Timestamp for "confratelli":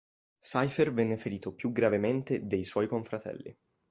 2.87-3.55